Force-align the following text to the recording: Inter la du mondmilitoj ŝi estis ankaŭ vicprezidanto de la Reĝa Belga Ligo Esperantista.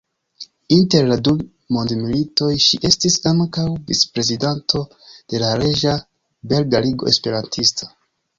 Inter 0.75 1.03
la 1.09 1.17
du 1.27 1.33
mondmilitoj 1.75 2.47
ŝi 2.67 2.79
estis 2.89 3.17
ankaŭ 3.33 3.67
vicprezidanto 3.91 4.83
de 5.35 5.43
la 5.45 5.53
Reĝa 5.63 5.95
Belga 6.55 6.83
Ligo 6.89 7.13
Esperantista. 7.15 7.93